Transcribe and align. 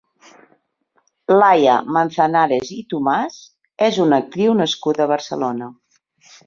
Laia 1.43 1.75
Manzanares 1.97 2.73
i 2.79 2.81
Tomàs 2.95 3.39
és 3.91 4.01
una 4.09 4.21
actriu 4.25 4.61
nascuda 4.65 5.07
a 5.09 5.13
Barcelona. 5.17 5.75